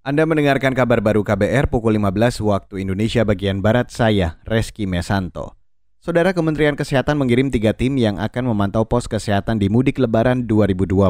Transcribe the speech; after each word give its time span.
Anda 0.00 0.24
mendengarkan 0.24 0.72
kabar 0.72 1.04
baru 1.04 1.20
KBR 1.20 1.68
pukul 1.68 2.00
15 2.00 2.40
waktu 2.40 2.80
Indonesia 2.80 3.20
bagian 3.20 3.60
Barat 3.60 3.92
saya, 3.92 4.40
Reski 4.48 4.88
Mesanto. 4.88 5.60
Saudara 6.00 6.32
Kementerian 6.32 6.72
Kesehatan 6.72 7.20
mengirim 7.20 7.52
tiga 7.52 7.76
tim 7.76 8.00
yang 8.00 8.16
akan 8.16 8.48
memantau 8.48 8.88
pos 8.88 9.04
kesehatan 9.04 9.60
di 9.60 9.68
mudik 9.68 10.00
lebaran 10.00 10.48
2022. 10.48 11.04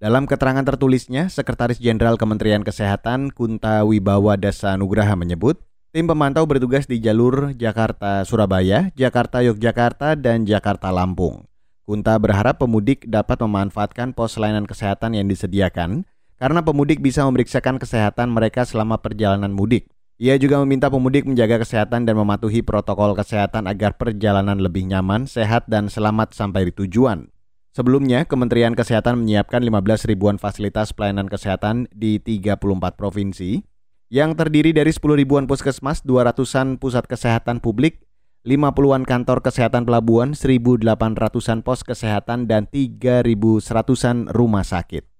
Dalam 0.00 0.24
keterangan 0.24 0.64
tertulisnya, 0.64 1.28
Sekretaris 1.28 1.76
Jenderal 1.76 2.16
Kementerian 2.16 2.64
Kesehatan 2.64 3.28
Kunta 3.28 3.84
Wibawa 3.84 4.40
Dasa 4.40 4.80
Nugraha 4.80 5.12
menyebut, 5.12 5.60
tim 5.92 6.08
pemantau 6.08 6.48
bertugas 6.48 6.88
di 6.88 7.04
jalur 7.04 7.52
Jakarta-Surabaya, 7.52 8.96
Jakarta-Yogyakarta, 8.96 10.16
dan 10.16 10.48
Jakarta-Lampung. 10.48 11.44
Kunta 11.84 12.16
berharap 12.16 12.64
pemudik 12.64 13.04
dapat 13.04 13.44
memanfaatkan 13.44 14.16
pos 14.16 14.40
layanan 14.40 14.64
kesehatan 14.64 15.20
yang 15.20 15.28
disediakan, 15.28 16.08
karena 16.38 16.60
pemudik 16.62 16.98
bisa 17.00 17.22
memeriksakan 17.26 17.78
kesehatan 17.78 18.30
mereka 18.30 18.66
selama 18.66 18.98
perjalanan 18.98 19.54
mudik. 19.54 19.90
Ia 20.14 20.38
juga 20.38 20.62
meminta 20.62 20.86
pemudik 20.86 21.26
menjaga 21.26 21.58
kesehatan 21.58 22.06
dan 22.06 22.14
mematuhi 22.14 22.62
protokol 22.62 23.18
kesehatan 23.18 23.66
agar 23.66 23.98
perjalanan 23.98 24.62
lebih 24.62 24.86
nyaman, 24.86 25.26
sehat, 25.26 25.66
dan 25.66 25.90
selamat 25.90 26.38
sampai 26.38 26.70
di 26.70 26.72
tujuan. 26.86 27.34
Sebelumnya, 27.74 28.22
Kementerian 28.22 28.78
Kesehatan 28.78 29.26
menyiapkan 29.26 29.58
15 29.58 30.06
ribuan 30.06 30.38
fasilitas 30.38 30.94
pelayanan 30.94 31.26
kesehatan 31.26 31.90
di 31.90 32.22
34 32.22 32.94
provinsi, 32.94 33.66
yang 34.14 34.38
terdiri 34.38 34.70
dari 34.70 34.94
10 34.94 35.18
ribuan 35.18 35.50
puskesmas, 35.50 36.06
200-an 36.06 36.78
pusat 36.78 37.10
kesehatan 37.10 37.58
publik, 37.58 38.06
50-an 38.46 39.02
kantor 39.02 39.42
kesehatan 39.42 39.82
pelabuhan, 39.82 40.38
1.800-an 40.38 41.66
pos 41.66 41.82
kesehatan, 41.82 42.46
dan 42.46 42.70
3.100-an 42.70 44.30
rumah 44.30 44.62
sakit. 44.62 45.13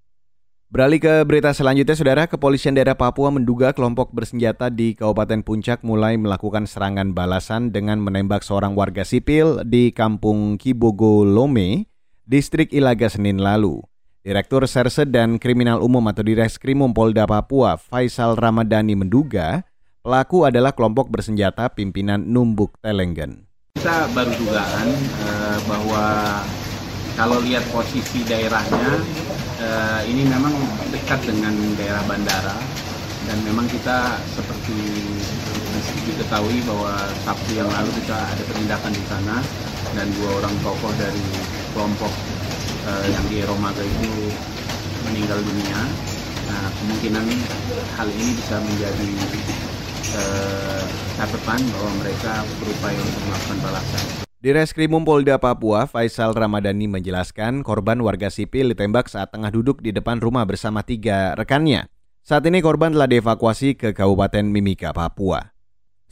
Beralih 0.73 0.98
ke 0.98 1.14
berita 1.28 1.52
selanjutnya, 1.52 1.95
Saudara, 1.95 2.24
Kepolisian 2.24 2.74
Daerah 2.74 2.96
Papua 2.96 3.28
menduga 3.30 3.70
kelompok 3.77 4.10
bersenjata 4.10 4.72
di 4.72 4.96
Kabupaten 4.96 5.45
Puncak 5.45 5.84
mulai 5.84 6.16
melakukan 6.16 6.64
serangan 6.64 7.12
balasan 7.12 7.70
dengan 7.70 8.00
menembak 8.00 8.42
seorang 8.42 8.72
warga 8.72 9.05
sipil 9.05 9.62
di 9.62 9.92
Kampung 9.92 10.56
Kibogo 10.56 11.22
Lome, 11.22 11.86
Distrik 12.25 12.72
Ilaga 12.72 13.12
Senin 13.12 13.38
lalu. 13.38 13.84
Direktur 14.25 14.64
Serse 14.64 15.05
dan 15.05 15.36
Kriminal 15.36 15.84
Umum 15.84 16.00
atau 16.08 16.25
Direskrimum 16.25 16.97
Polda 16.97 17.28
Papua, 17.28 17.77
Faisal 17.77 18.41
Ramadhani 18.41 18.97
menduga 18.97 19.69
pelaku 20.00 20.48
adalah 20.48 20.72
kelompok 20.72 21.12
bersenjata 21.12 21.69
pimpinan 21.69 22.25
Numbuk 22.25 22.81
Telenggen. 22.81 23.44
Kita 23.77 24.08
baru 24.16 24.33
dugaan 24.33 24.88
uh, 25.28 25.58
bahwa 25.69 26.05
kalau 27.14 27.38
lihat 27.42 27.62
posisi 27.70 28.26
daerahnya 28.26 28.98
uh, 29.62 30.00
ini 30.06 30.26
memang 30.26 30.54
dekat 30.90 31.22
dengan 31.22 31.54
daerah 31.78 32.02
bandara 32.10 32.58
dan 33.24 33.38
memang 33.46 33.64
kita 33.70 34.20
seperti 34.36 34.76
diketahui 36.04 36.60
bahwa 36.68 36.92
Sabtu 37.24 37.56
yang 37.56 37.68
lalu 37.72 37.90
kita 38.04 38.18
ada 38.18 38.42
penindakan 38.52 38.92
di 38.92 39.04
sana 39.08 39.36
dan 39.96 40.06
dua 40.20 40.30
orang 40.42 40.54
tokoh 40.60 40.92
dari 41.00 41.24
kelompok 41.72 42.12
uh, 42.86 43.06
yang 43.08 43.24
di 43.32 43.40
Romaga 43.42 43.82
itu 43.82 44.10
meninggal 45.08 45.40
dunia. 45.40 45.80
Nah, 46.44 46.64
kemungkinan 46.76 47.24
hal 47.96 48.08
ini 48.12 48.32
bisa 48.36 48.56
menjadi 48.60 49.08
uh, 50.12 50.84
catatan 51.16 51.60
bahwa 51.72 51.90
mereka 52.04 52.32
berupaya 52.60 53.00
untuk 53.00 53.22
melakukan 53.26 53.58
balasan. 53.64 54.23
Di 54.45 54.53
Reskrimum 54.53 55.09
Polda 55.09 55.41
Papua, 55.41 55.89
Faisal 55.89 56.37
Ramadhani 56.37 56.84
menjelaskan 56.84 57.64
korban 57.64 57.97
warga 58.05 58.28
sipil 58.28 58.77
ditembak 58.77 59.09
saat 59.09 59.33
tengah 59.33 59.48
duduk 59.48 59.81
di 59.81 59.89
depan 59.89 60.20
rumah 60.20 60.45
bersama 60.45 60.84
tiga 60.84 61.33
rekannya. 61.33 61.89
Saat 62.20 62.45
ini 62.53 62.61
korban 62.61 62.92
telah 62.92 63.09
dievakuasi 63.09 63.72
ke 63.72 63.97
Kabupaten 63.97 64.45
Mimika, 64.45 64.92
Papua. 64.92 65.56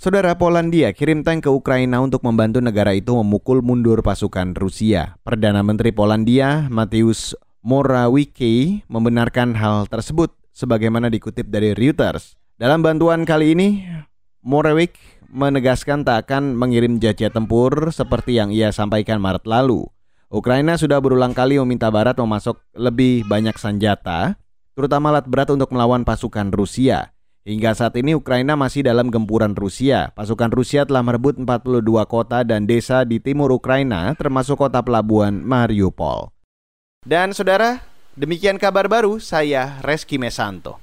Saudara 0.01 0.33
Polandia 0.41 0.97
kirim 0.97 1.21
tank 1.21 1.45
ke 1.45 1.53
Ukraina 1.53 2.01
untuk 2.01 2.25
membantu 2.25 2.65
negara 2.65 2.97
itu 2.97 3.13
memukul 3.13 3.61
mundur 3.61 4.01
pasukan 4.01 4.57
Rusia. 4.57 5.21
Perdana 5.29 5.61
Menteri 5.61 5.93
Polandia, 5.93 6.73
Mateusz 6.73 7.37
Morawiecki, 7.61 8.89
membenarkan 8.89 9.61
hal 9.61 9.93
tersebut 9.93 10.33
sebagaimana 10.57 11.13
dikutip 11.13 11.53
dari 11.53 11.77
Reuters. 11.77 12.41
Dalam 12.57 12.81
bantuan 12.81 13.29
kali 13.29 13.53
ini, 13.53 13.85
Morawiecki 14.41 15.22
menegaskan 15.33 16.05
tak 16.05 16.29
akan 16.29 16.53
mengirim 16.55 17.01
jajah 17.01 17.33
tempur 17.33 17.89
seperti 17.89 18.37
yang 18.37 18.53
ia 18.53 18.69
sampaikan 18.69 19.17
Maret 19.17 19.49
lalu. 19.49 19.89
Ukraina 20.29 20.77
sudah 20.77 21.01
berulang 21.01 21.33
kali 21.33 21.57
meminta 21.61 21.89
Barat 21.89 22.17
memasok 22.17 22.61
lebih 22.77 23.25
banyak 23.25 23.57
senjata, 23.57 24.37
terutama 24.77 25.13
alat 25.13 25.29
berat 25.29 25.49
untuk 25.53 25.73
melawan 25.73 26.05
pasukan 26.05 26.53
Rusia. 26.53 27.13
Hingga 27.43 27.75
saat 27.75 27.99
ini 27.99 28.15
Ukraina 28.15 28.55
masih 28.55 28.87
dalam 28.87 29.11
gempuran 29.11 29.59
Rusia. 29.59 30.15
Pasukan 30.15 30.55
Rusia 30.55 30.87
telah 30.87 31.03
merebut 31.03 31.35
42 31.35 31.83
kota 32.07 32.47
dan 32.47 32.71
desa 32.71 33.03
di 33.03 33.19
timur 33.19 33.51
Ukraina 33.51 34.15
termasuk 34.15 34.63
kota 34.63 34.79
pelabuhan 34.79 35.43
Mariupol. 35.43 36.31
Dan 37.03 37.35
saudara, 37.35 37.83
demikian 38.15 38.63
kabar 38.63 38.87
baru 38.87 39.19
saya 39.19 39.83
Reski 39.83 40.23
Mesanto. 40.23 40.82